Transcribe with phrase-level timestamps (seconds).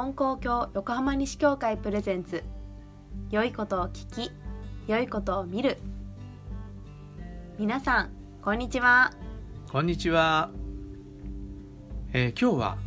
[0.00, 2.42] 金光教横浜西教会プレゼンツ。
[3.30, 4.32] 良いことを聞き
[4.86, 5.76] 良いことを見る。
[7.58, 9.12] 皆さんこんにちは。
[9.70, 10.48] こんにちは、
[12.14, 12.78] えー、今日は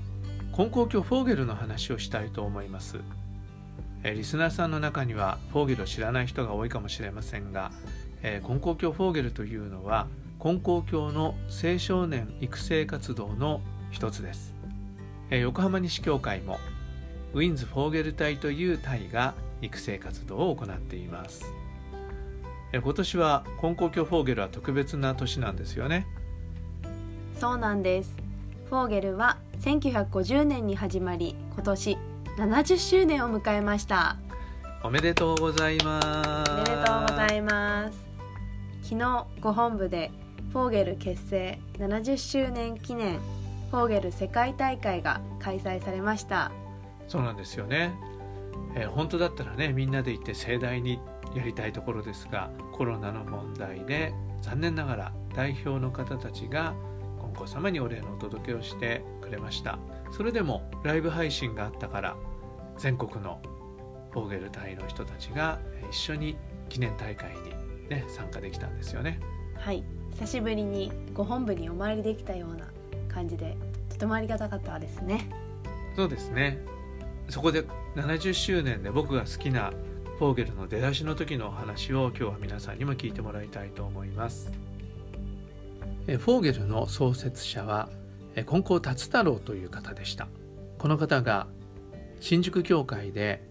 [0.55, 2.97] 金光教フォーゲルの話をしたいと思います、
[4.01, 7.71] えー、リスナーさんの中にはフォーゲルを知らない人が多いかもしれませんが、
[8.23, 10.07] えー、金光教フォーゲルというのは
[10.39, 13.61] 金光教の青少年育成活動の
[13.91, 14.55] 一つです。
[15.29, 16.57] え横浜西教会も
[17.33, 21.45] ウィンズ・フォーゲル隊という隊が育成活動を行っています。
[22.73, 26.07] 今年は金光教フォーゲルは特別な年なんですよね。
[27.39, 28.15] そうなんです。
[28.69, 31.97] フォーゲルは1950年に始まり今年
[32.37, 34.17] 70周年を迎えました。
[34.83, 36.01] おめでとうございま
[36.45, 36.51] す。
[36.51, 37.97] おめでとうございます。
[38.83, 40.11] 昨日ご本部で
[40.51, 43.17] フォーゲル結成70周年記念
[43.71, 46.51] フォーゲル世界大会が開催されました
[47.13, 47.93] そうなんですよね、
[48.73, 50.99] えー、本当だったらねみんなで行って盛大に
[51.35, 56.73] やりたいところですがコロナの問題で残念ながら代表の方たちが
[57.21, 59.77] 金光様にお礼のお届けをしてくれました。
[60.11, 62.17] それでもライブ配信があったから
[62.79, 63.39] 全国の
[64.09, 65.59] フォーゲル隊の人たちが
[65.91, 66.35] 一緒に
[66.67, 69.19] 記念大会に、ね、参加できたんですよね。
[69.55, 69.83] はい。
[70.13, 72.65] 久しぶりにご本部にお参りできたような
[73.07, 73.55] 感じで
[73.89, 75.29] とてもありがたかったですね。
[75.95, 76.57] そうですね
[77.29, 77.63] そこで
[77.95, 79.71] 70周年で僕が好きな
[80.19, 84.51] フォーゲルの出だしの時のお話を今日は皆さんにも聞いてもらいたいと思います
[86.05, 87.89] フォーゲルの創設者は
[88.45, 90.27] 金光達太郎という方でした
[90.77, 91.47] この方が
[92.19, 93.43] 新宿教会で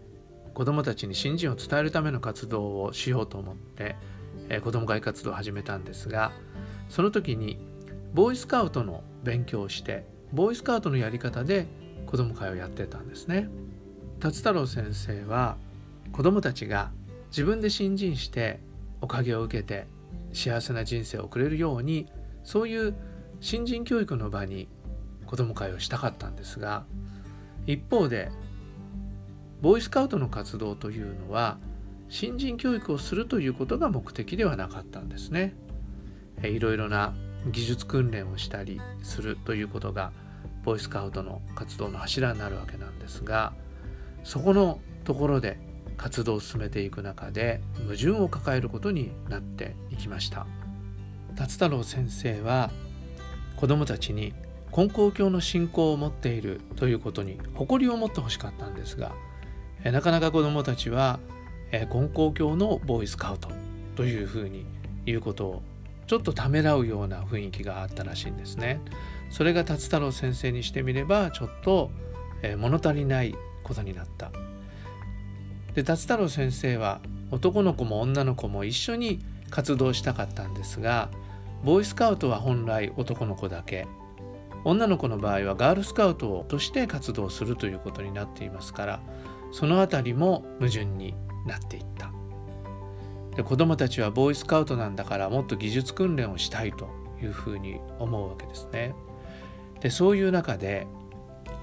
[0.54, 3.96] 子どもたちに信心を伝えるための活動をしようと思って
[4.62, 6.32] 子ども会活動を始めたんですが
[6.88, 7.58] その時に
[8.12, 11.66] ボーイスカウトの勉強をしてボーイスカウトのやり方で
[12.06, 13.48] 子ども会をやってたんですね。
[14.22, 15.56] 達太郎先生は
[16.12, 16.92] 子どもたちが
[17.30, 18.60] 自分で信心して
[19.00, 19.88] おかげを受けて
[20.32, 22.06] 幸せな人生を送れるように
[22.44, 22.94] そういう
[23.40, 24.68] 新人教育の場に
[25.26, 26.84] 子ども会をしたかったんですが
[27.66, 28.30] 一方で
[29.60, 31.58] ボーイスカウトの活動というのは
[32.08, 35.52] 新人教育をするということが目的ではなかったんですね。
[36.44, 37.12] いろいろな
[37.50, 40.12] 技術訓練をしたりするということが
[40.62, 43.52] ボーイスカウトの活動の柱になるわけなんですが
[44.24, 45.58] そこのところで
[45.96, 50.46] 活動を進めていく中で矛盾を抱えることになっていきました
[51.36, 52.70] 達太郎先生は
[53.56, 54.34] 子どもたちに
[54.76, 59.12] 根高教の信仰を持っているということに誇りを持ってほしかったんですが
[59.84, 61.18] なかなか子どもたちは
[61.72, 63.48] 根高教のボーイスカウト
[63.96, 64.66] というふうに
[65.04, 65.62] 言うことを
[66.06, 68.80] ちょっとためらうような雰囲気があったらしいんですね。
[69.30, 71.90] それが達太郎先生にしてみればちょっと、
[72.42, 73.34] え、物足りない
[73.72, 74.30] ことになった。
[75.74, 77.00] で達太郎先生は
[77.30, 81.08] 男の子も女の子も一緒に活動したかったんですが
[81.64, 83.86] ボーイスカウトは本来男の子だけ
[84.64, 89.00] 女の子の場合はガールスカウトをとして活動するということになっていますから
[89.50, 91.14] その辺りも矛盾に
[91.46, 92.12] なっていった。
[93.34, 96.90] で子どもたちはボーイスカウトなんだからもっと技術訓練をしたいと
[97.22, 98.94] いうふうに思うわけですね。
[99.80, 100.86] でそういう中で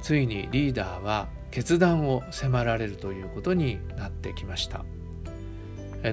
[0.01, 4.85] ついにリーダーは決断を迫られるということになってきました。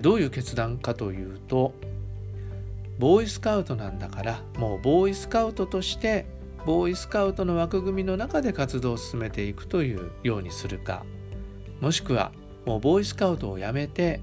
[0.03, 1.73] どういう決断かというと
[2.99, 6.27] ボーイスカウトなんだからもうボーイスカウトとして
[6.65, 11.05] ボーイスカウトの枠組みの中で活動を進めていくというようにするか
[11.81, 12.33] もしくは
[12.65, 14.21] もうボーイスカウトをやめて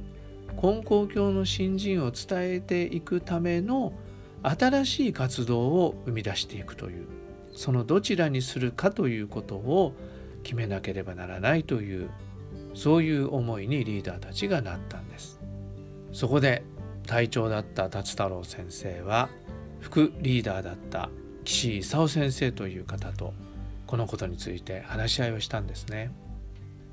[0.62, 3.94] 根高教の新人を伝えていくための
[4.42, 7.08] 新しい活動を生み出していくという
[7.54, 9.94] そのどちらにするかということを
[10.44, 12.10] 決めなければならないという
[12.74, 15.40] そういう思いにリーダーたちがなったんです。
[16.12, 16.64] そこで
[17.08, 19.30] 隊長だった達太郎先生は
[19.80, 21.10] 副リーダーだった
[21.44, 23.34] 岸勲先生という方と
[23.86, 26.12] このことについて話し合いをしたんですね。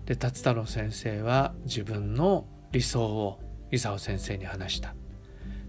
[0.07, 3.41] で達太郎先生は自分の理想を
[3.71, 4.95] 伊沢先生に話した。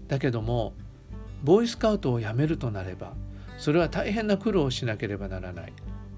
[0.08, 0.74] だけども
[1.42, 3.14] ボーイスカウトを辞めるとなれば
[3.58, 5.72] それは大変な苦労をしなければならない。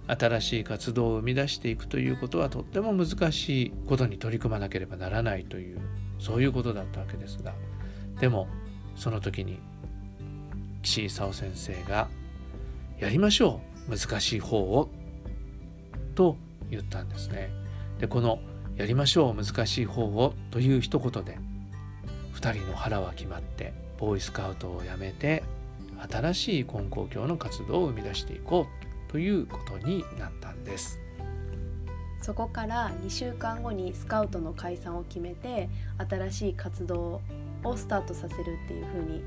[0.07, 5.81] 新しい活動を生み出していくということはとっても難しいことに取り組まなければならないという
[6.19, 7.55] そういうことだったわけですが
[8.21, 8.49] でも
[8.97, 9.59] その時に
[10.83, 12.09] 岸井勲先生が
[13.01, 14.91] 「やりましょう難しい方を」
[16.15, 16.37] と
[16.71, 17.51] 言ったんですね。
[17.99, 18.41] でこの
[18.77, 21.39] 「やりましょう難しい方を」という一言で
[22.35, 25.43] 2人の腹は決まってボーイスカウトを辞めて
[26.11, 28.84] 新しい根高教の活動を生み出していこう
[29.15, 31.01] ということになったんです。
[32.21, 35.69] そこから2週間後にスカウトの解散を決めて
[36.09, 37.21] 新しい活動
[37.63, 39.23] をスタートさせるっていう風に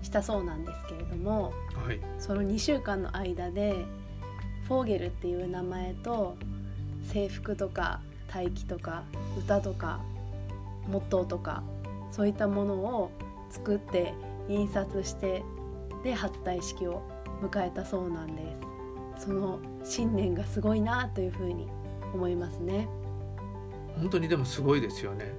[0.00, 1.52] したそうなんですけれども、
[1.86, 3.84] はい、その2週間の間で
[4.66, 6.38] フォーゲルっていう名前と
[7.04, 8.00] 制服とか
[8.34, 9.02] 待機とか
[9.38, 10.00] 歌とか
[10.88, 11.62] モットーとか
[12.10, 13.10] そういったものを
[13.50, 14.14] 作って
[14.48, 15.42] 印刷して
[16.02, 17.02] で初体式を
[17.42, 18.71] 迎えたそうなんです
[19.22, 21.68] その信念がすごいなというふうに
[22.12, 22.88] 思いますね。
[23.96, 25.32] 本当にでもすごいですよね。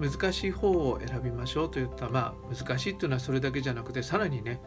[0.00, 4.58] 難しい方を選びましょうといったまあ難しいっていうのはそれだけじゃなくてさらにね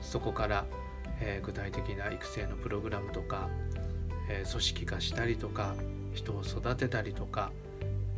[0.00, 0.64] そこから、
[1.20, 3.50] えー、具体的な育成のプログラムとか、
[4.30, 5.74] えー、組織化したりとか
[6.14, 7.52] 人を育てたりとか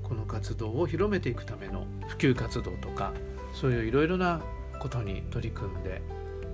[0.05, 3.13] この活動を広めていくための普及活動とか
[3.53, 4.41] そういういろいろな
[4.79, 6.01] ことに取り組んで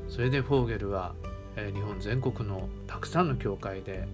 [0.08, 1.14] それでフォーゲルは、
[1.56, 4.06] え、日本全国のたくさんの教会で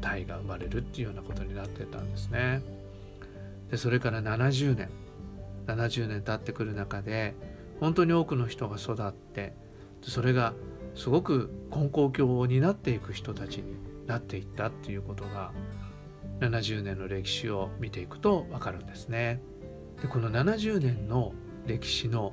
[0.00, 2.62] タイが生まれるっていうようなことになってたんですね。
[3.70, 4.88] でそれから70年
[5.66, 7.34] 70年経ってくる中で
[7.80, 9.52] 本当に多くの人が育って
[10.02, 10.54] それが
[10.94, 13.76] すごく根高教を担っていく人たちに
[14.06, 15.52] なっていったっていうことが
[16.40, 19.40] 70年の歴史を見ていくと分かるんですね。
[20.00, 21.34] でこの70年の
[21.66, 22.32] 歴史の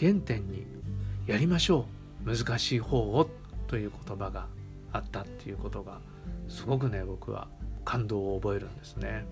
[0.00, 0.66] 原点に
[1.26, 1.86] 「やりましょ
[2.26, 3.30] う難しい方を」
[3.72, 4.48] という言葉が
[4.92, 6.02] あったっていうことが
[6.46, 7.48] すごくね僕は
[7.86, 9.24] 感動を覚えるんですね。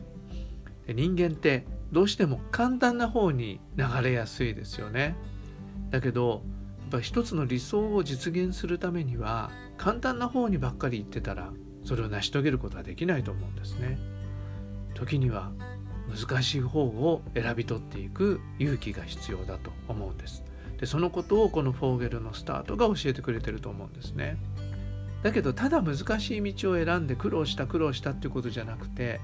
[0.86, 5.14] で人間ってどうしても簡単な方に流れやすいですよね。
[5.90, 6.42] だけど
[6.80, 11.52] やっぱ一つの理想を実現するためには簡単な方にばっかり言ってたら
[11.84, 13.98] それを成し遂げることはできないと思うんですね。
[14.94, 15.52] 時には
[16.08, 20.42] 難しい方を選び取っていく勇気が必要だと思うんです。
[20.80, 24.38] でそのことをこのフォーゲルのスタートが教えてくれてると思うんですね。
[25.22, 29.20] だけどただ難しい道を選んで苦労した苦労したっていうことじゃなくて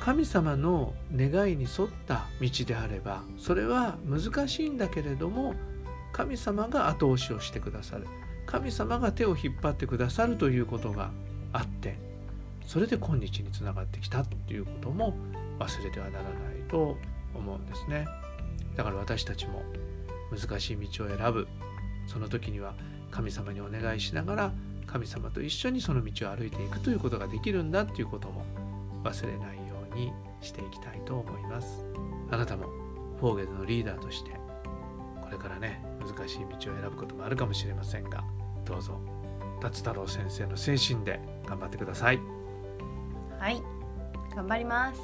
[0.00, 5.54] 神様の願いに沿った道であればそれは難しいんだけれども
[6.12, 8.08] 神様が後押しをしてくださる
[8.44, 11.12] 神様が手を引っ張ってくださるということが
[11.52, 11.96] あって
[12.66, 15.14] それで今日につながってきたっていうことも
[15.60, 16.32] 忘れてはならない
[16.68, 16.96] と
[17.32, 18.08] 思うんですね
[18.74, 19.62] だから私たちも
[20.30, 21.46] 難しい道を選ぶ。
[22.06, 22.74] その時には
[23.10, 24.52] 神様にお願いしながら
[24.86, 28.44] 神様と一緒にその道を歩いていくということができるんだっていうことも
[29.02, 31.84] 忘れないようにしていきたいと思います。
[32.30, 32.66] あなたも
[33.18, 34.32] フォーゲルのリーダーとして
[35.22, 38.24] これからね難しい道を選ぶこともあるかもしれませんが
[38.64, 39.00] どうぞ
[39.60, 42.20] 達太郎先生の精神で頑張ってください。
[43.38, 43.62] はい
[44.34, 45.00] 頑張ります。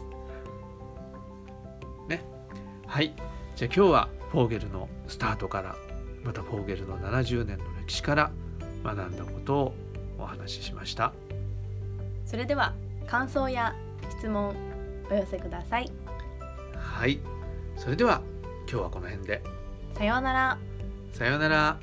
[2.09, 2.23] ね。
[2.87, 3.15] はい。
[3.55, 5.77] じゃあ今日はフォーゲルのスタートから
[6.25, 8.31] またフォーゲルの70年の歴史から
[8.85, 9.75] 学んだことを
[10.19, 11.13] お話ししました。
[12.25, 12.75] それでは
[13.07, 13.75] 感想や
[14.19, 14.55] 質問
[15.11, 15.91] お寄せください。
[16.77, 17.19] はい。
[17.77, 18.23] それでは
[18.71, 19.43] 今日はこの辺で。
[19.97, 20.59] さようなら。
[21.13, 21.81] さようなら